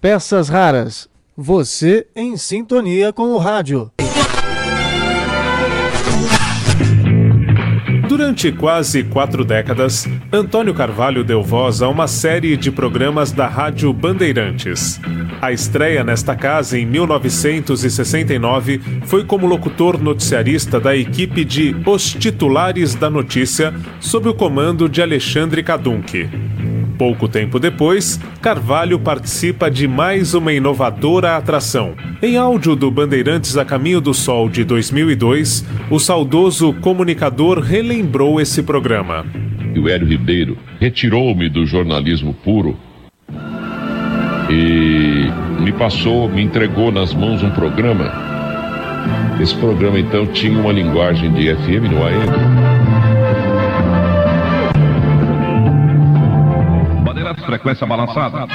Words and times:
Peças 0.00 0.48
raras. 0.48 1.08
Você 1.36 2.06
em 2.14 2.36
sintonia 2.36 3.12
com 3.12 3.32
o 3.32 3.38
rádio. 3.38 3.90
Durante 8.08 8.50
quase 8.50 9.04
quatro 9.04 9.44
décadas, 9.44 10.08
Antônio 10.32 10.72
Carvalho 10.74 11.22
deu 11.22 11.42
voz 11.42 11.82
a 11.82 11.88
uma 11.88 12.08
série 12.08 12.56
de 12.56 12.70
programas 12.70 13.30
da 13.32 13.46
Rádio 13.46 13.92
Bandeirantes. 13.92 15.00
A 15.40 15.52
estreia 15.52 16.02
nesta 16.02 16.34
casa 16.34 16.78
em 16.78 16.86
1969 16.86 18.80
foi 19.04 19.24
como 19.24 19.46
locutor 19.46 20.02
noticiarista 20.02 20.80
da 20.80 20.96
equipe 20.96 21.44
de 21.44 21.76
Os 21.86 22.12
Titulares 22.12 22.94
da 22.94 23.08
Notícia, 23.08 23.72
sob 24.00 24.28
o 24.28 24.34
comando 24.34 24.88
de 24.88 25.00
Alexandre 25.00 25.62
Cadunque. 25.62 26.28
Pouco 26.98 27.28
tempo 27.28 27.60
depois, 27.60 28.20
Carvalho 28.42 28.98
participa 28.98 29.70
de 29.70 29.86
mais 29.86 30.34
uma 30.34 30.52
inovadora 30.52 31.36
atração. 31.36 31.94
Em 32.20 32.36
áudio 32.36 32.74
do 32.74 32.90
Bandeirantes 32.90 33.56
a 33.56 33.64
Caminho 33.64 34.00
do 34.00 34.12
Sol 34.12 34.48
de 34.48 34.64
2002, 34.64 35.64
o 35.88 36.00
saudoso 36.00 36.72
comunicador 36.80 37.60
relembrou 37.60 38.40
esse 38.40 38.64
programa. 38.64 39.24
O 39.76 39.88
Hélio 39.88 40.08
Ribeiro 40.08 40.58
retirou-me 40.80 41.48
do 41.48 41.64
jornalismo 41.64 42.34
puro 42.34 42.76
e 44.50 45.30
me 45.60 45.70
passou, 45.70 46.28
me 46.28 46.42
entregou 46.42 46.90
nas 46.90 47.14
mãos 47.14 47.44
um 47.44 47.50
programa. 47.50 48.12
Esse 49.40 49.54
programa 49.54 50.00
então 50.00 50.26
tinha 50.26 50.58
uma 50.58 50.72
linguagem 50.72 51.32
de 51.32 51.54
FM 51.54 51.92
no 51.92 52.04
AM. 52.04 52.87
Frequência 57.44 57.86
balançada. 57.86 58.46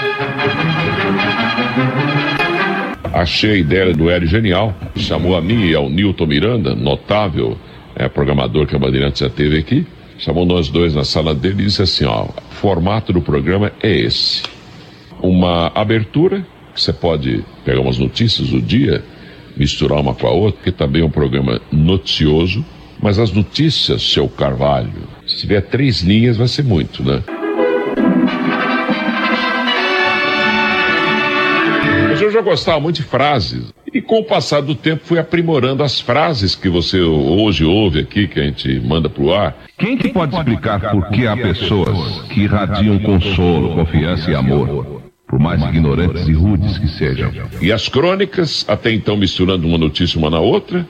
Achei 3.14 3.52
a 3.52 3.58
ideia 3.58 3.94
do 3.94 4.10
Hélio 4.10 4.28
genial, 4.28 4.74
chamou 4.96 5.36
a 5.36 5.42
mim 5.42 5.66
e 5.66 5.76
ao 5.76 5.90
Newton 5.90 6.26
Miranda, 6.26 6.74
notável 6.74 7.58
é, 7.96 8.10
programador 8.10 8.66
que 8.66 8.76
a 8.76 8.80
Bandeirantes 8.80 9.20
já 9.20 9.30
teve 9.30 9.60
aqui, 9.60 9.86
chamou 10.18 10.46
nós 10.46 10.70
dois 10.70 10.96
na 10.96 11.04
sala 11.04 11.36
dele 11.36 11.62
e 11.62 11.66
disse 11.66 11.84
assim, 11.84 12.06
ó, 12.06 12.28
formato 12.50 13.14
do 13.14 13.22
programa 13.22 13.72
é 13.82 13.92
esse. 13.92 14.42
Uma 15.22 15.72
abertura, 15.76 16.46
que 16.74 16.82
você 16.82 16.92
pode 16.92 17.46
pegar 17.64 17.82
umas 17.82 18.00
notícias 18.00 18.50
do 18.50 18.60
dia, 18.62 19.04
misturar 19.56 20.00
uma 20.00 20.16
com 20.16 20.28
a 20.28 20.32
outra, 20.32 20.64
que 20.64 20.72
também 20.72 21.02
é 21.02 21.06
um 21.06 21.10
programa 21.10 21.62
noticioso, 21.72 22.66
mas 23.00 23.20
as 23.20 23.32
notícias, 23.32 24.02
seu 24.02 24.28
Carvalho, 24.28 25.08
se 25.28 25.38
tiver 25.38 25.62
três 25.62 26.02
linhas 26.02 26.38
vai 26.38 26.48
ser 26.48 26.64
muito, 26.64 27.04
né? 27.04 27.22
Eu 32.22 32.32
já 32.32 32.42
gostava 32.42 32.80
muito 32.80 32.98
de 32.98 33.04
frases. 33.04 33.74
E 33.94 34.02
com 34.02 34.20
o 34.20 34.24
passar 34.24 34.62
do 34.62 34.74
tempo 34.74 35.04
fui 35.06 35.20
aprimorando 35.20 35.84
as 35.84 36.00
frases 36.00 36.56
que 36.56 36.68
você 36.68 37.00
hoje 37.00 37.64
ouve 37.64 38.00
aqui, 38.00 38.28
que 38.28 38.40
a 38.40 38.44
gente 38.44 38.80
manda 38.80 39.08
pro 39.08 39.34
ar. 39.34 39.56
Quem 39.78 39.98
que 39.98 40.10
pode 40.10 40.36
explicar 40.36 40.80
por 40.92 41.10
que 41.10 41.28
há 41.28 41.38
pessoas 41.38 42.22
que 42.30 42.42
irradiam 42.42 42.98
consolo, 43.00 43.76
confiança 43.76 44.32
e 44.32 44.36
amor? 44.36 45.04
Por 45.28 45.40
mais 45.40 45.62
ignorantes 45.64 46.28
e 46.28 46.34
rudes 46.34 46.78
que 46.78 46.88
sejam. 46.88 47.32
E 47.62 47.72
as 47.72 47.88
crônicas, 47.88 48.66
até 48.68 48.92
então 48.92 49.18
misturando 49.18 49.68
uma 49.68 49.78
notícia 49.78 50.20
uma 50.20 50.30
na 50.30 50.40
outra, 50.40 50.86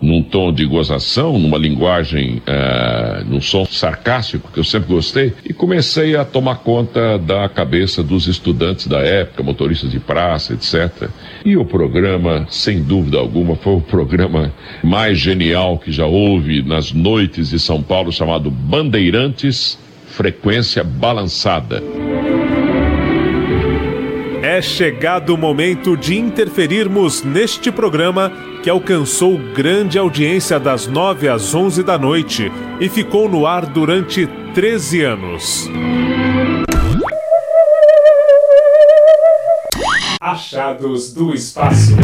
num 0.00 0.22
tom 0.22 0.52
de 0.52 0.64
gozação, 0.64 1.38
numa 1.38 1.58
linguagem, 1.58 2.42
uh, 2.46 3.24
num 3.24 3.40
som 3.40 3.64
sarcástico 3.66 4.50
que 4.52 4.58
eu 4.58 4.64
sempre 4.64 4.88
gostei, 4.88 5.32
e 5.44 5.52
comecei 5.52 6.16
a 6.16 6.24
tomar 6.24 6.56
conta 6.56 7.18
da 7.18 7.48
cabeça 7.48 8.02
dos 8.02 8.26
estudantes 8.26 8.86
da 8.86 9.00
época, 9.00 9.42
motoristas 9.42 9.90
de 9.90 10.00
praça, 10.00 10.54
etc. 10.54 11.10
E 11.44 11.56
o 11.56 11.64
programa, 11.64 12.46
sem 12.48 12.82
dúvida 12.82 13.18
alguma, 13.18 13.56
foi 13.56 13.74
o 13.74 13.80
programa 13.80 14.52
mais 14.82 15.18
genial 15.18 15.78
que 15.78 15.92
já 15.92 16.06
houve 16.06 16.62
nas 16.62 16.92
noites 16.92 17.50
de 17.50 17.58
São 17.58 17.82
Paulo, 17.82 18.10
chamado 18.10 18.50
Bandeirantes 18.50 19.78
Frequência 20.06 20.82
Balançada. 20.82 21.82
É 24.42 24.62
chegado 24.62 25.34
o 25.34 25.38
momento 25.38 25.96
de 25.96 26.18
interferirmos 26.18 27.22
neste 27.22 27.70
programa 27.70 28.32
que 28.62 28.68
alcançou 28.68 29.38
grande 29.54 29.98
audiência 29.98 30.60
das 30.60 30.86
9 30.86 31.28
às 31.28 31.54
11 31.54 31.82
da 31.82 31.98
noite 31.98 32.50
e 32.80 32.88
ficou 32.88 33.28
no 33.28 33.46
ar 33.46 33.66
durante 33.66 34.26
13 34.54 35.02
anos. 35.02 35.68
Achados 40.20 41.12
do 41.12 41.32
Espaço. 41.34 41.96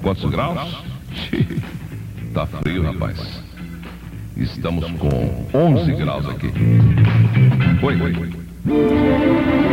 Quantos 0.00 0.30
graus? 0.30 0.76
tá 2.32 2.46
frio, 2.46 2.82
rapaz. 2.82 3.42
Estamos 4.36 4.90
com 4.92 5.46
11 5.54 5.92
graus 5.92 6.28
aqui. 6.28 6.52
Oi, 7.82 8.00
oi, 8.00 9.65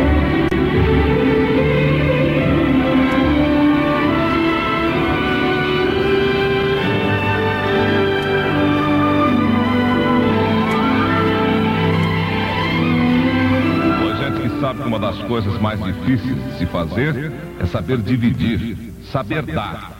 coisas 15.34 15.60
mais 15.60 15.82
difíceis 15.82 16.36
de 16.44 16.58
se 16.58 16.66
fazer 16.66 17.32
é 17.58 17.66
saber 17.66 17.98
dividir, 17.98 18.78
saber 19.10 19.42
dar 19.42 19.90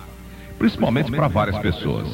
principalmente 0.56 1.10
para 1.10 1.26
várias 1.26 1.58
pessoas. 1.58 2.06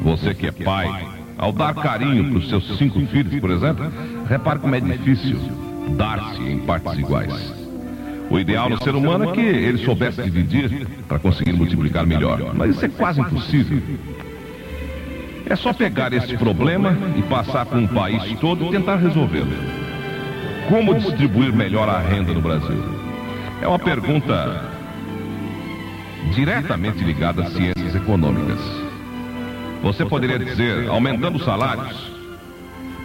Você 0.00 0.32
que 0.32 0.46
é 0.46 0.52
pai, 0.52 1.08
ao 1.36 1.50
dar 1.50 1.74
carinho 1.74 2.30
para 2.30 2.38
os 2.38 2.48
seus 2.48 2.78
cinco 2.78 3.04
filhos, 3.06 3.40
por 3.40 3.50
exemplo, 3.50 3.92
repare 4.28 4.60
como 4.60 4.76
é 4.76 4.80
difícil 4.80 5.40
dar-se 5.96 6.40
em 6.40 6.60
partes 6.60 6.96
iguais. 7.00 7.52
O 8.30 8.38
ideal 8.38 8.70
no 8.70 8.80
ser 8.80 8.94
humano 8.94 9.30
é 9.30 9.32
que 9.32 9.40
ele 9.40 9.84
soubesse 9.84 10.22
dividir 10.22 10.86
para 11.08 11.18
conseguir 11.18 11.52
multiplicar 11.52 12.06
melhor, 12.06 12.54
mas 12.54 12.76
isso 12.76 12.84
é 12.84 12.88
quase 12.88 13.20
impossível. 13.20 13.82
É 15.50 15.56
só 15.56 15.72
pegar 15.72 16.12
esse 16.12 16.36
problema 16.36 16.96
e 17.16 17.22
passar 17.22 17.66
por 17.66 17.76
um 17.76 17.88
país 17.88 18.38
todo 18.38 18.66
e 18.66 18.70
tentar 18.70 18.98
resolvê-lo. 18.98 19.85
Como 20.68 20.94
distribuir 20.94 21.52
melhor 21.52 21.88
a 21.88 22.00
renda 22.00 22.32
no 22.32 22.40
Brasil? 22.40 22.82
É 23.62 23.68
uma 23.68 23.78
pergunta 23.78 24.64
diretamente 26.34 27.04
ligada 27.04 27.44
às 27.44 27.52
ciências 27.52 27.94
econômicas. 27.94 28.58
Você 29.82 30.04
poderia 30.04 30.38
dizer, 30.38 30.88
aumentando 30.88 31.36
os 31.36 31.44
salários. 31.44 32.10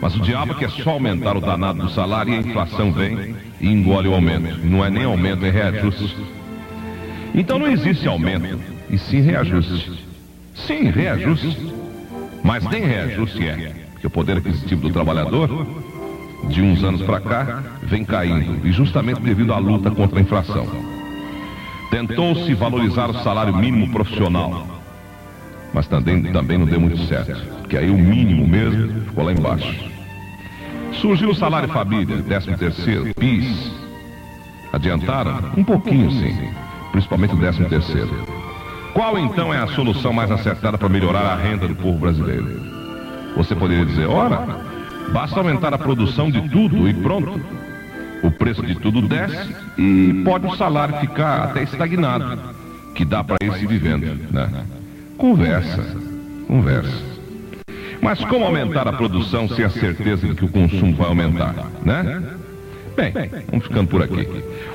Mas 0.01 0.15
o 0.15 0.19
diabo 0.19 0.55
quer 0.55 0.71
só 0.71 0.91
aumentar 0.91 1.37
o 1.37 1.41
danado 1.41 1.83
do 1.83 1.89
salário 1.89 2.33
e 2.33 2.37
a 2.37 2.39
inflação 2.39 2.91
vem 2.91 3.35
e 3.59 3.67
engole 3.67 4.07
o 4.07 4.15
aumento. 4.15 4.57
Não 4.65 4.83
é 4.83 4.89
nem 4.89 5.03
aumento, 5.03 5.45
é 5.45 5.51
reajuste. 5.51 6.17
Então 7.35 7.59
não 7.59 7.67
existe 7.67 8.07
aumento, 8.07 8.59
e 8.89 8.97
sim 8.97 9.21
reajuste. 9.21 10.03
Sim, 10.55 10.89
reajuste. 10.89 11.71
Mas 12.43 12.67
nem 12.67 12.83
reajuste 12.83 13.47
é, 13.47 13.73
porque 13.91 14.07
o 14.07 14.09
poder 14.09 14.37
aquisitivo 14.37 14.81
do 14.81 14.89
trabalhador, 14.89 15.80
de 16.47 16.61
uns 16.61 16.83
anos 16.83 17.01
para 17.01 17.19
cá, 17.19 17.63
vem 17.83 18.03
caindo, 18.03 18.65
e 18.65 18.71
justamente 18.71 19.21
devido 19.21 19.53
à 19.53 19.57
luta 19.57 19.91
contra 19.91 20.19
a 20.19 20.21
inflação. 20.21 20.67
Tentou-se 21.89 22.53
valorizar 22.53 23.09
o 23.09 23.13
salário 23.21 23.55
mínimo 23.55 23.91
profissional, 23.91 24.65
mas 25.73 25.87
também, 25.87 26.23
também 26.31 26.57
não 26.57 26.65
deu 26.65 26.79
muito 26.79 26.97
certo, 27.05 27.39
porque 27.59 27.77
aí 27.77 27.89
o 27.89 27.97
mínimo 27.97 28.47
mesmo 28.47 29.01
ficou 29.01 29.23
lá 29.23 29.31
embaixo. 29.31 29.91
Surgiu 30.93 31.29
o 31.29 31.35
salário 31.35 31.69
família, 31.69 32.21
13 32.21 32.57
terceiro, 32.57 33.13
PIS. 33.15 33.71
Adiantaram? 34.73 35.51
Um 35.57 35.63
pouquinho 35.63 36.11
sim, 36.11 36.49
principalmente 36.91 37.33
o 37.33 37.37
13 37.37 37.65
terceiro. 37.65 38.41
Qual 38.93 39.17
então 39.17 39.53
é 39.53 39.57
a 39.57 39.67
solução 39.67 40.11
mais 40.11 40.29
acertada 40.31 40.77
para 40.77 40.89
melhorar 40.89 41.21
a 41.21 41.35
renda 41.35 41.67
do 41.67 41.75
povo 41.75 41.97
brasileiro? 41.97 42.61
Você 43.37 43.55
poderia 43.55 43.85
dizer, 43.85 44.07
ora, 44.07 44.45
basta 45.11 45.39
aumentar 45.39 45.73
a 45.73 45.77
produção 45.77 46.29
de 46.29 46.47
tudo 46.49 46.87
e 46.87 46.93
pronto. 46.93 47.41
O 48.23 48.29
preço 48.29 48.63
de 48.63 48.75
tudo 48.75 49.01
desce 49.01 49.55
e 49.77 50.21
pode 50.23 50.45
o 50.45 50.55
salário 50.55 50.95
ficar 50.97 51.45
até 51.45 51.63
estagnado, 51.63 52.39
que 52.93 53.03
dá 53.03 53.23
para 53.23 53.37
ir 53.41 53.53
se 53.53 53.65
vivendo, 53.65 54.05
né? 54.31 54.47
Conversa, 55.17 55.83
conversa. 56.47 57.11
Mas 58.01 58.23
como 58.25 58.45
aumentar 58.45 58.87
a 58.87 58.93
produção 58.93 59.47
sem 59.47 59.65
a 59.65 59.69
certeza 59.69 60.27
de 60.27 60.35
que 60.35 60.45
o 60.45 60.49
consumo 60.49 60.95
vai 60.95 61.07
aumentar, 61.07 61.55
né? 61.83 62.23
Bem, 62.95 63.13
vamos 63.49 63.65
ficando 63.65 63.87
por 63.87 64.03
aqui. 64.03 64.27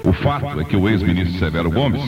O 0.05 0.12
fato 0.12 0.61
é 0.61 0.64
que 0.64 0.76
o 0.76 0.88
ex-ministro 0.88 1.38
Severo 1.38 1.70
Gomes 1.70 2.02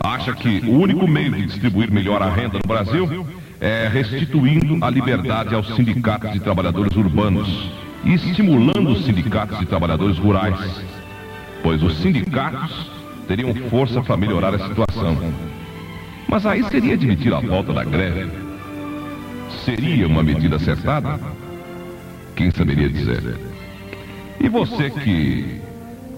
acha 0.00 0.32
que 0.34 0.60
o 0.66 0.78
único 0.78 1.06
meio 1.08 1.32
de 1.32 1.46
distribuir 1.46 1.90
melhor 1.90 2.22
a 2.22 2.30
renda 2.30 2.58
no 2.58 2.66
Brasil 2.66 3.26
é 3.60 3.88
restituindo 3.88 4.84
a 4.84 4.90
liberdade 4.90 5.54
aos 5.54 5.74
sindicatos 5.74 6.32
de 6.32 6.40
trabalhadores 6.40 6.94
urbanos 6.96 7.70
e 8.04 8.14
estimulando 8.14 8.90
os 8.90 9.04
sindicatos 9.04 9.58
de 9.58 9.66
trabalhadores 9.66 10.18
rurais, 10.18 10.82
pois 11.62 11.82
os 11.82 11.96
sindicatos 11.98 12.90
teriam 13.26 13.54
força 13.68 14.02
para 14.02 14.16
melhorar 14.16 14.54
a 14.54 14.68
situação. 14.68 15.16
Mas 16.28 16.44
aí 16.44 16.62
seria 16.64 16.94
admitir 16.94 17.32
a 17.32 17.40
volta 17.40 17.72
da 17.72 17.84
greve. 17.84 18.30
Seria 19.64 20.06
uma 20.06 20.22
medida 20.22 20.56
acertada? 20.56 21.18
Quem 22.34 22.50
saberia 22.50 22.88
dizer? 22.88 23.38
E 24.38 24.48
você 24.48 24.90
que 24.90 25.60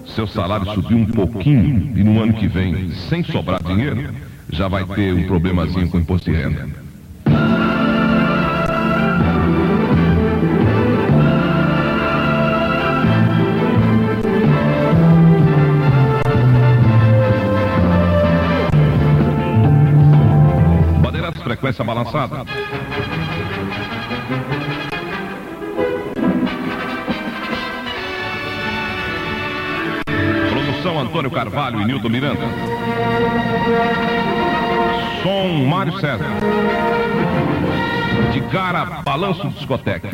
seu 0.05 0.27
salário 0.27 0.71
subiu 0.73 0.97
um 0.97 1.05
pouquinho 1.05 1.91
e 1.95 2.03
no 2.03 2.21
ano 2.21 2.33
que 2.33 2.47
vem, 2.47 2.91
sem 2.91 3.23
sobrar 3.23 3.63
dinheiro, 3.63 4.13
já 4.51 4.67
vai 4.67 4.83
ter 4.83 5.13
um 5.13 5.25
problemazinho 5.25 5.89
com 5.89 5.97
o 5.97 6.01
imposto 6.01 6.29
de 6.29 6.37
renda. 6.37 6.88
Frequência 21.49 21.83
balançada. 21.83 22.45
Produção 30.51 30.99
Antônio 30.99 31.31
Carvalho 31.31 31.81
e 31.81 31.85
Nilton 31.85 32.09
Miranda. 32.09 32.41
Som 35.23 35.65
Mário 35.65 35.99
César. 35.99 36.27
De 38.31 38.41
cara, 38.41 39.01
balanço 39.03 39.47
discoteca. 39.49 40.09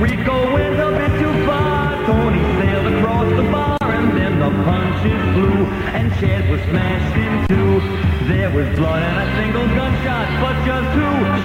Rico 0.00 0.52
went 0.52 0.78
a 0.78 0.90
bit 0.96 1.12
too 1.18 1.46
far. 1.46 2.06
Tony 2.06 2.42
sailed 2.60 2.86
across 2.94 3.28
the 3.36 3.42
bar, 3.50 3.78
and 3.82 4.16
then 4.16 4.38
the 4.38 4.50
punches 4.62 5.22
flew, 5.34 5.66
and 5.90 6.14
chairs 6.20 6.48
were 6.48 6.62
smashed 6.70 7.16
in 7.16 7.46
two. 7.48 7.80
There 8.28 8.50
was 8.50 8.68
blood 8.76 9.02
and 9.02 9.18
a 9.18 9.36
single 9.42 9.66
gunshot, 9.74 10.28
but 10.40 10.54
just 10.64 10.88
who 10.94 11.37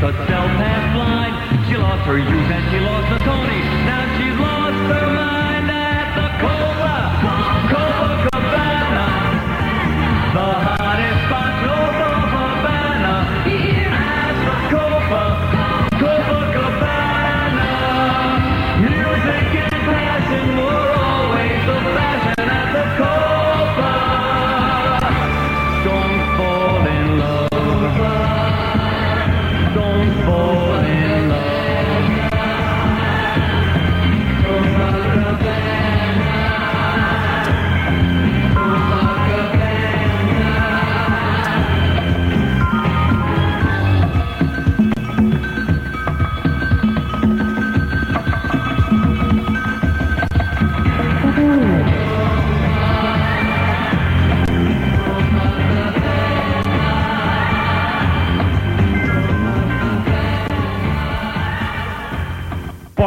herself 0.00 0.50
half 0.56 0.94
blind. 0.94 1.68
She 1.68 1.76
lost 1.76 2.06
her 2.06 2.18
youth 2.18 2.50
and 2.50 2.64
she 2.70 2.80
lost 2.80 3.06
her 3.08 3.18
Tony. 3.18 3.60
Now 3.84 3.99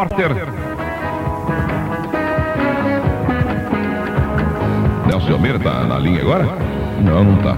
repórter. 0.03 0.47
Nelson 5.07 5.33
Almeida 5.33 5.59
tá 5.59 5.83
na 5.83 5.97
linha 5.99 6.21
agora? 6.21 6.45
Não, 7.01 7.23
não 7.23 7.37
tá. 7.37 7.57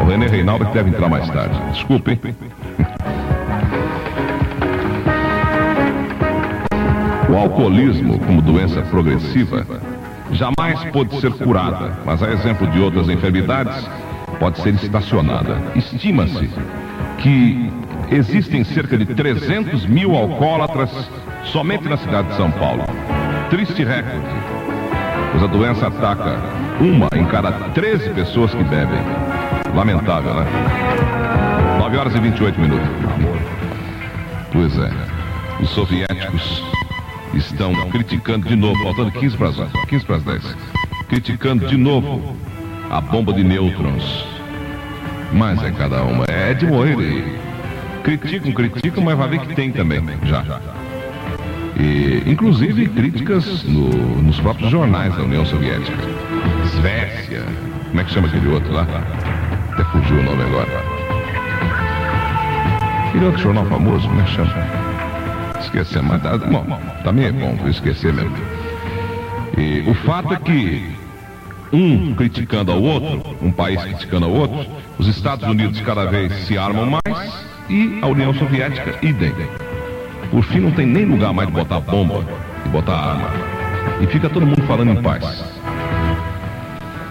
O 0.00 0.06
René 0.06 0.26
Reinaldo 0.26 0.66
que 0.66 0.72
deve 0.72 0.90
entrar 0.90 1.08
mais 1.08 1.28
tarde. 1.28 1.60
Desculpe? 1.72 2.18
O 7.28 7.36
alcoolismo, 7.36 8.18
como 8.20 8.40
doença 8.40 8.82
progressiva, 8.82 9.66
jamais 10.32 10.84
pode 10.92 11.20
ser 11.20 11.32
curada, 11.32 11.98
mas 12.04 12.22
a 12.22 12.30
exemplo 12.30 12.66
de 12.68 12.80
outras 12.80 13.08
enfermidades, 13.08 13.88
pode 14.38 14.60
ser 14.60 14.74
estacionada. 14.74 15.56
Estima-se 15.74 16.48
que 17.18 17.72
existem 18.10 18.64
cerca 18.64 18.96
de 18.96 19.06
300 19.06 19.86
mil 19.86 20.14
alcoólatras 20.14 20.90
somente 21.46 21.88
na 21.88 21.96
cidade 21.96 22.28
de 22.28 22.36
São 22.36 22.50
Paulo. 22.50 22.84
Triste 23.50 23.84
recorde, 23.84 24.26
pois 25.32 25.44
a 25.44 25.46
doença 25.46 25.86
ataca 25.86 26.38
uma 26.80 27.08
em 27.14 27.24
cada 27.26 27.52
13 27.70 28.10
pessoas 28.10 28.52
que 28.52 28.64
bebem. 28.64 29.00
Lamentável, 29.74 30.34
né? 30.34 30.46
9 31.78 31.96
horas 31.96 32.14
e 32.14 32.20
28 32.20 32.60
minutos. 32.60 32.88
Pois 34.52 34.78
é, 34.78 34.90
os 35.60 35.68
soviéticos 35.70 36.62
estão 37.34 37.74
criticando 37.90 38.48
de 38.48 38.56
novo, 38.56 38.82
faltando 38.82 39.10
15 39.12 39.36
para 39.36 39.48
as 39.48 39.56
15 39.88 40.04
para 40.04 40.16
as 40.16 40.22
10. 40.22 40.56
Criticando 41.08 41.66
de 41.66 41.76
novo 41.76 42.36
a 42.90 43.00
bomba 43.00 43.32
de 43.32 43.42
nêutrons. 43.42 44.24
Mas 45.32 45.62
é 45.62 45.70
cada 45.72 46.02
uma, 46.04 46.24
é 46.28 46.54
de 46.54 46.66
morrer. 46.66 47.40
Criticam, 48.04 48.52
criticam, 48.52 49.02
mas 49.02 49.16
vai 49.16 49.28
ver 49.28 49.40
que 49.40 49.54
tem 49.54 49.72
também, 49.72 50.02
já. 50.24 50.44
E, 51.78 52.22
inclusive 52.26 52.86
críticas 52.88 53.64
no- 53.64 54.22
nos 54.22 54.38
próprios 54.40 54.70
jornais 54.70 55.14
da 55.16 55.22
União 55.22 55.44
Soviética. 55.44 55.96
Svécia, 56.76 57.42
como 57.88 58.00
é 58.00 58.04
que 58.04 58.12
chama 58.12 58.28
aquele 58.28 58.48
outro 58.48 58.72
lá? 58.72 58.86
Até 59.72 59.84
fugiu 59.84 60.18
o 60.18 60.22
nome 60.22 60.42
agora. 60.42 60.68
Aquele 63.08 63.24
outro 63.26 63.42
jornal 63.42 63.66
famoso, 63.66 64.08
como 64.08 64.20
é 64.20 64.24
que 64.24 64.30
chama? 64.30 64.54
Esquecer, 65.60 66.02
mas 66.02 66.22
tá, 66.22 66.36
bom, 66.38 66.78
também 67.02 67.26
é 67.26 67.32
bom 67.32 67.56
esquecer 67.68 68.12
mesmo. 68.12 68.36
E 69.56 69.82
o 69.88 69.94
fato 69.94 70.34
é 70.34 70.36
que 70.36 70.94
um 71.72 72.14
criticando 72.14 72.70
ao 72.70 72.80
outro, 72.82 73.36
um 73.42 73.50
país 73.50 73.82
criticando 73.82 74.26
ao 74.26 74.32
outro, 74.32 74.64
os 74.98 75.08
Estados 75.08 75.48
Unidos 75.48 75.80
cada 75.80 76.04
vez 76.06 76.32
se 76.46 76.56
armam 76.56 76.86
mais 76.86 77.32
e 77.68 77.98
a 78.02 78.06
União 78.06 78.32
Soviética 78.34 78.94
idem. 79.02 79.32
Por 80.34 80.42
fim, 80.42 80.58
não 80.58 80.72
tem 80.72 80.84
nem 80.84 81.04
lugar 81.04 81.32
mais 81.32 81.46
de 81.46 81.54
botar 81.54 81.78
bomba 81.78 82.26
e 82.66 82.68
botar 82.68 82.92
arma. 82.92 83.30
E 84.00 84.06
fica 84.08 84.28
todo 84.28 84.44
mundo 84.44 84.66
falando 84.66 84.90
em 84.90 85.00
paz. 85.00 85.44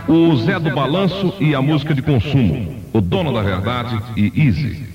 O 0.10 0.36
Zé 0.36 0.60
do 0.60 0.70
Balanço 0.76 1.34
e 1.40 1.56
a 1.56 1.62
música 1.62 1.94
de 1.94 2.02
consumo. 2.02 2.76
O 2.92 3.00
dono 3.00 3.32
da 3.32 3.42
verdade 3.42 3.98
e 4.18 4.46
Easy. 4.46 4.90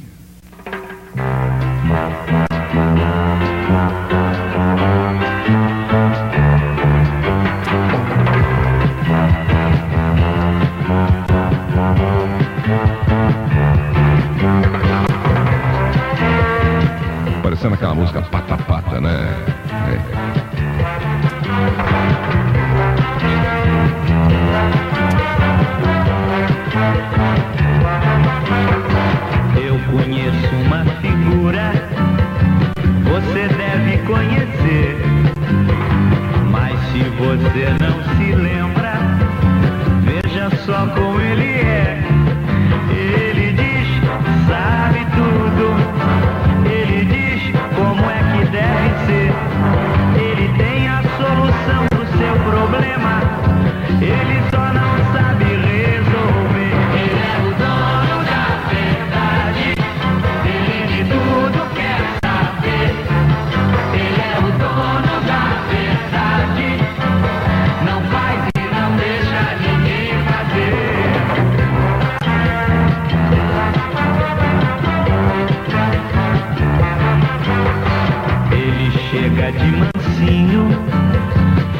De 79.68 79.84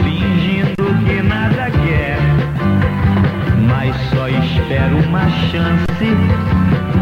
fingindo 0.05 0.85
que 1.07 1.23
nada 1.23 1.71
quer, 1.71 2.19
mas 3.67 3.97
só 4.11 4.29
espera 4.29 4.95
uma 4.95 5.29
chance 5.51 6.07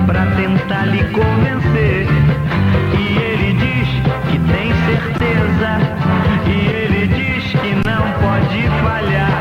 pra 0.06 0.26
tentar 0.36 0.86
lhe 0.86 1.02
convencer. 1.10 2.06
E 2.98 3.18
ele 3.18 3.52
diz 3.54 3.88
que 4.30 4.38
tem 4.38 4.72
certeza, 4.86 5.70
e 6.46 6.68
ele 6.68 7.06
diz 7.08 7.44
que 7.60 7.72
não 7.88 8.04
pode 8.20 8.62
falhar. 8.82 9.35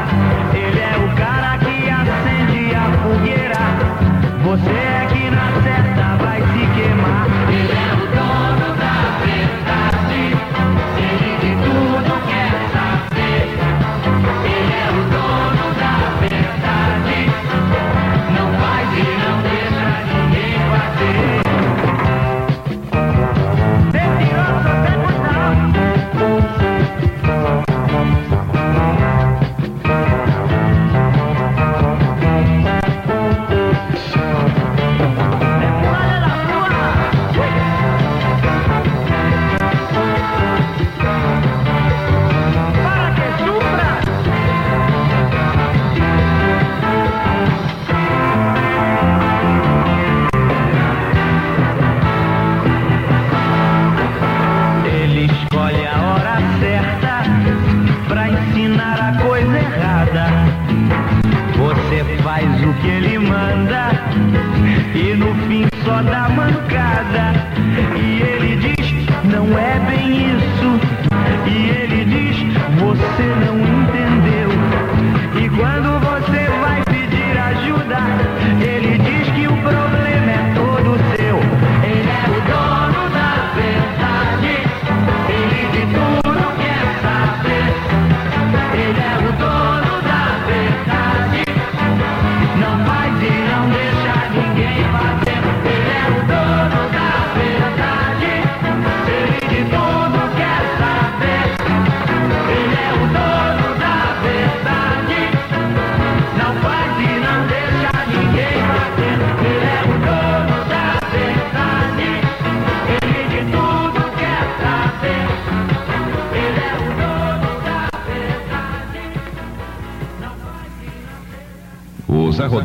Faz 62.81 63.05
o 63.05 63.14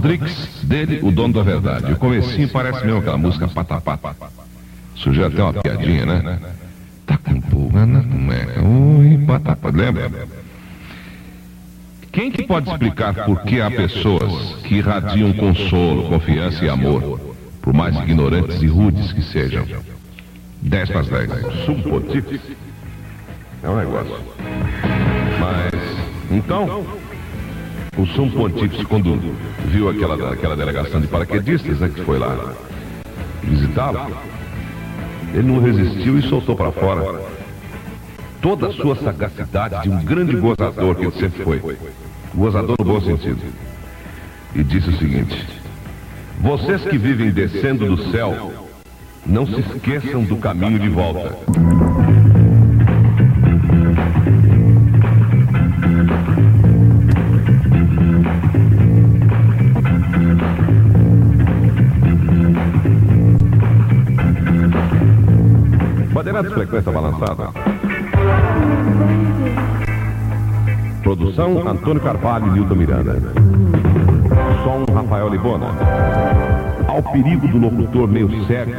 Rodrigues, 0.00 0.49
dele, 0.62 0.99
o 1.02 1.12
dono 1.12 1.35
da 1.35 1.42
verdade. 1.42 1.92
O 1.92 1.97
comecinho 1.97 2.49
parece 2.49 2.83
mesmo 2.87 3.00
aquela 3.00 3.19
música 3.19 3.47
patapá. 3.47 3.99
Surgiu 4.95 5.26
até 5.26 5.42
uma 5.42 5.52
piadinha, 5.52 6.07
né? 6.07 6.38
Tá 7.07 7.19
com 7.19 7.38
pulga 7.38 7.85
na 7.85 8.02
cueca, 8.02 8.62
oi, 8.62 9.19
patapá, 9.26 9.69
lembra? 9.69 10.11
Quem 12.11 12.33
que 12.33 12.45
pode 12.45 12.71
explicar 12.71 13.12
por 13.26 13.42
que 13.42 13.61
há 13.61 13.71
pessoas 13.71 14.54
que 14.62 14.76
irradiam 14.76 15.35
consolo, 15.35 16.09
confiança 16.09 16.64
e 16.64 16.69
amor, 16.71 17.21
por 17.61 17.75
mais 17.75 17.95
ignorantes 17.97 18.62
e 18.62 18.66
rudes 18.66 19.12
que 19.12 19.23
sejam? 19.23 19.66
10 20.62 20.88
para 20.88 21.00
as 21.00 21.09
10. 21.09 21.30
Subpontífice. 21.66 22.57
É 23.62 23.69
um 23.69 23.76
negócio. 23.76 24.16
Mas, 25.38 25.73
então, 26.30 26.87
o 28.00 28.07
sumo 28.07 28.30
pontífice, 28.30 28.85
quando 28.85 29.19
viu 29.66 29.88
aquela, 29.88 30.33
aquela 30.33 30.57
delegação 30.57 31.00
de 31.00 31.07
paraquedistas 31.07 31.80
né, 31.80 31.90
que 31.95 32.02
foi 32.02 32.19
lá 32.19 32.54
visitá-lo, 33.42 34.16
ele 35.35 35.42
não 35.42 35.61
resistiu 35.61 36.19
e 36.19 36.23
soltou 36.23 36.57
para 36.57 36.73
fora 36.73 37.21
toda 38.40 38.69
a 38.69 38.73
sua 38.73 38.97
sagacidade 38.97 39.83
de 39.83 39.90
um 39.90 40.02
grande 40.02 40.37
gozador 40.37 40.95
que 40.95 41.02
ele 41.02 41.12
sempre 41.12 41.45
foi. 41.45 41.78
Gozador 42.35 42.76
no 42.78 42.85
bom 42.85 43.00
sentido. 43.00 43.40
E 44.54 44.64
disse 44.64 44.88
o 44.88 44.99
seguinte: 44.99 45.47
Vocês 46.40 46.83
que 46.83 46.97
vivem 46.97 47.30
descendo 47.30 47.87
do 47.87 48.11
céu, 48.11 48.52
não 49.26 49.47
se 49.47 49.61
esqueçam 49.61 50.25
do 50.25 50.37
caminho 50.37 50.78
de 50.78 50.88
volta. 50.88 51.37
Frequência 66.54 66.93
Balançada. 66.93 67.49
Produção 71.02 71.67
Antônio 71.67 72.00
Carvalho 72.02 72.47
e 72.49 72.50
Nilton 72.50 72.75
Miranda. 72.75 73.19
Som 74.65 74.84
Rafael 74.93 75.28
Libona. 75.28 75.67
Ao 76.89 77.02
perigo 77.02 77.49
do 77.49 77.58
locutor 77.58 78.08
meio 78.08 78.28
cego 78.47 78.73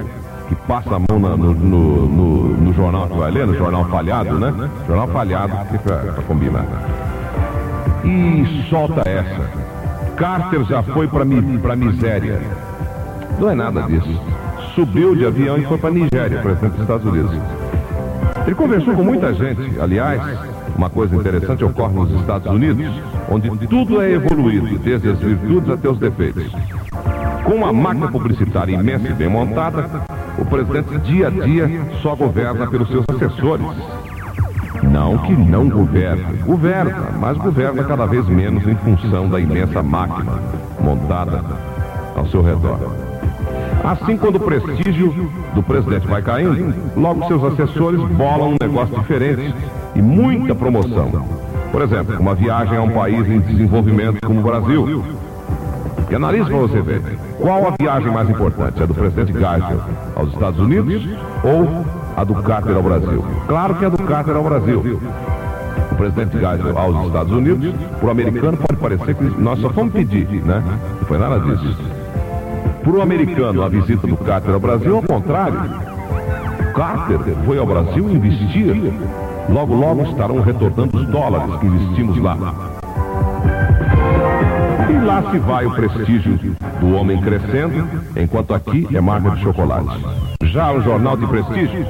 que 0.48 0.56
passa 0.68 0.96
a 0.96 1.00
mão 1.00 1.20
na- 1.20 1.36
no, 1.38 1.54
no- 1.54 2.08
no- 2.08 2.48
no 2.58 2.74
jornal 2.74 3.08
que 3.08 3.18
vai 3.18 3.32
ler, 3.32 3.48
no 3.48 3.56
jornal 3.58 3.86
falhado, 3.86 4.38
né? 4.40 4.70
Jornal 4.88 5.08
falhado, 5.08 5.54
pra 5.84 6.24
combinar. 6.28 6.66
E 8.04 8.66
solta 8.70 9.08
essa. 9.10 9.50
Carter 10.16 10.64
já 10.66 10.84
foi 10.84 11.08
mi, 11.26 11.58
pra 11.58 11.76
miséria. 11.76 12.40
Não 13.40 13.50
é 13.50 13.56
nada 13.56 13.82
disso. 13.84 14.22
Subiu 14.76 15.16
de 15.16 15.26
avião 15.26 15.58
e 15.58 15.66
foi 15.66 15.78
para 15.78 15.90
Nigéria, 15.90 16.40
por 16.42 16.52
exemplo, 16.52 16.70
dos 16.70 16.82
Estados 16.82 17.06
Unidos. 17.06 17.32
Ele 18.46 18.56
conversou 18.56 18.96
com 18.96 19.04
muita 19.04 19.34
gente. 19.34 19.80
Aliás, 19.80 20.22
uma 20.76 20.90
coisa 20.90 21.16
interessante 21.16 21.64
ocorre 21.64 21.94
nos 21.94 22.12
Estados 22.20 22.52
Unidos, 22.52 22.88
onde 23.30 23.50
tudo 23.68 24.02
é 24.02 24.12
evoluído, 24.12 24.80
desde 24.80 25.10
as 25.10 25.20
virtudes 25.20 25.70
até 25.70 25.90
os 25.90 25.98
defeitos. 25.98 26.52
Com 27.44 27.56
uma 27.56 27.74
máquina 27.74 28.08
publicitária 28.08 28.74
imensa 28.74 29.10
e 29.10 29.14
bem 29.14 29.30
montada, 29.30 29.90
o 30.38 30.46
presidente 30.46 30.98
dia 31.00 31.28
a 31.28 31.30
dia 31.30 31.70
só 32.02 32.16
governa 32.16 32.68
pelos 32.68 32.88
seus 32.90 33.06
assessores. 33.10 33.66
Não 34.84 35.18
que 35.20 35.34
não 35.34 35.70
governe, 35.70 36.38
governa, 36.44 37.10
mas 37.20 37.38
governa 37.38 37.84
cada 37.84 38.06
vez 38.06 38.28
menos 38.28 38.66
em 38.68 38.76
função 38.76 39.30
da 39.30 39.40
imensa 39.40 39.84
máquina 39.84 40.40
montada 40.80 41.44
ao 42.16 42.26
seu 42.28 42.42
redor. 42.42 43.11
Assim, 43.84 44.16
quando 44.16 44.36
o 44.36 44.40
prestígio 44.40 45.12
do 45.56 45.64
presidente 45.64 46.08
vai 46.08 46.22
caindo, 46.22 46.74
logo 46.96 47.28
seus 47.28 47.44
assessores 47.44 48.00
bolam 48.00 48.52
um 48.52 48.58
negócio 48.62 48.96
diferente 49.00 49.54
e 49.96 50.02
muita 50.02 50.54
promoção. 50.54 51.26
Por 51.72 51.82
exemplo, 51.82 52.20
uma 52.20 52.36
viagem 52.36 52.78
a 52.78 52.82
um 52.82 52.92
país 52.92 53.28
em 53.28 53.40
desenvolvimento 53.40 54.20
como 54.26 54.40
o 54.40 54.44
Brasil. 54.44 55.04
E 56.10 56.16
analise 56.16 56.50
para 56.50 56.58
você 56.58 56.82
ver, 56.82 57.02
qual 57.40 57.68
a 57.70 57.74
viagem 57.80 58.12
mais 58.12 58.30
importante? 58.30 58.84
A 58.84 58.86
do 58.86 58.94
presidente 58.94 59.32
Geisel 59.32 59.82
aos 60.16 60.34
Estados 60.34 60.60
Unidos 60.60 61.08
ou 61.44 61.86
a 62.18 62.24
do 62.24 62.36
Carter 62.36 62.76
ao 62.76 62.84
Brasil? 62.84 63.24
Claro 63.48 63.76
que 63.76 63.86
é 63.86 63.88
a 63.88 63.90
do 63.90 64.04
Carter 64.04 64.36
ao 64.36 64.44
Brasil. 64.44 65.00
O 65.92 65.96
presidente 65.96 66.38
Geisel 66.38 66.78
aos 66.78 67.08
Estados 67.08 67.32
Unidos, 67.32 67.74
para 67.98 68.08
o 68.08 68.12
americano 68.12 68.58
pode 68.58 68.80
parecer 68.80 69.16
que 69.16 69.24
nós 69.42 69.60
só 69.60 69.70
fomos 69.70 69.94
pedir, 69.94 70.28
né? 70.44 70.62
Não 71.00 71.08
foi 71.08 71.18
nada 71.18 71.40
disso. 71.40 72.01
Para 72.84 72.94
o 72.94 73.02
americano, 73.02 73.64
a 73.64 73.70
visita 73.70 74.08
do 74.08 74.18
Carter 74.18 74.54
ao 74.54 74.60
Brasil, 74.60 74.96
ao 74.96 75.04
contrário. 75.04 75.60
Carter 76.74 77.20
foi 77.46 77.58
ao 77.60 77.66
Brasil 77.66 78.10
investir. 78.10 78.94
Logo, 79.50 79.76
logo 79.76 80.04
estarão 80.04 80.42
retornando 80.42 80.98
os 80.98 81.08
dólares 81.08 81.56
que 81.60 81.68
investimos 81.68 82.18
lá. 82.18 82.38
E 84.90 85.06
lá 85.06 85.32
se 85.32 85.38
vai 85.40 85.66
o 85.66 85.72
prestígio 85.72 86.38
do 86.80 86.96
homem 86.96 87.22
crescendo, 87.22 87.88
enquanto 88.16 88.54
aqui 88.54 88.88
é 88.94 89.00
marca 89.00 89.30
de 89.32 89.42
chocolate. 89.42 90.04
Já 90.44 90.72
o 90.72 90.82
jornal 90.82 91.16
de 91.16 91.28
prestígio, 91.28 91.86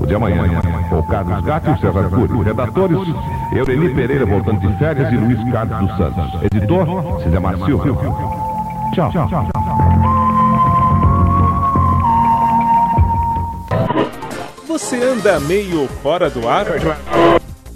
o 0.00 0.06
de 0.06 0.14
amanhã, 0.14 0.44
com 0.90 1.02
Carlos 1.04 1.44
Gatti 1.44 1.68
e 1.68 1.72
o 1.72 1.78
César 1.78 2.10
Cury. 2.10 2.42
Redatores, 2.42 2.98
Eureli 3.52 3.94
Pereira 3.94 4.26
voltando 4.26 4.60
de 4.60 4.76
férias 4.78 5.12
e 5.12 5.16
Luiz 5.16 5.52
Carlos 5.52 5.88
dos 5.88 5.96
Santos. 5.96 6.42
Editor, 6.42 7.22
Cidemar 7.22 7.56
Silva. 7.58 7.84
Tchau. 8.92 9.10
Você 14.72 14.96
anda 14.96 15.38
meio 15.38 15.86
fora 16.02 16.30
do 16.30 16.48
ar? 16.48 16.64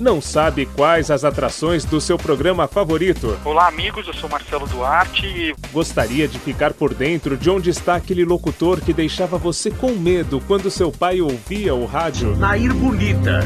Não 0.00 0.18
sabe 0.18 0.64
quais 0.64 1.10
as 1.10 1.24
atrações 1.24 1.84
do 1.84 2.00
seu 2.00 2.16
programa 2.16 2.66
favorito? 2.66 3.38
Olá, 3.44 3.68
amigos. 3.68 4.06
Eu 4.06 4.14
sou 4.14 4.30
Marcelo 4.30 4.66
Duarte 4.66 5.26
e 5.26 5.54
Gostaria 5.70 6.26
de 6.26 6.38
ficar 6.38 6.72
por 6.72 6.94
dentro 6.94 7.36
de 7.36 7.50
onde 7.50 7.68
está 7.68 7.96
aquele 7.96 8.24
locutor 8.24 8.80
que 8.80 8.94
deixava 8.94 9.36
você 9.36 9.70
com 9.70 9.90
medo 9.90 10.42
quando 10.48 10.70
seu 10.70 10.90
pai 10.90 11.20
ouvia 11.20 11.74
o 11.74 11.84
rádio? 11.84 12.34
Nair 12.34 12.72
bonita. 12.72 13.42